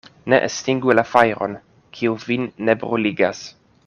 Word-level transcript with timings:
Ne 0.31 0.37
estingu 0.45 0.95
la 0.95 1.03
fajron, 1.09 1.53
kiu 1.99 2.17
vin 2.25 2.47
ne 2.67 2.77
bruligas. 2.85 3.45